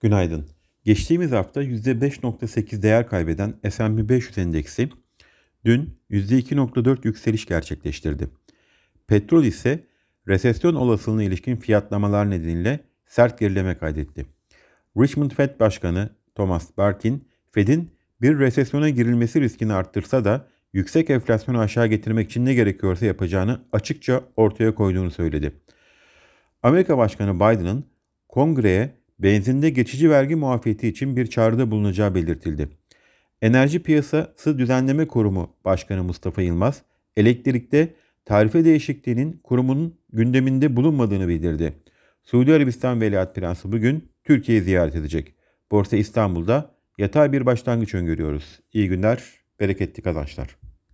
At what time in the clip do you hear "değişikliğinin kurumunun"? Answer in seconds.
38.64-39.94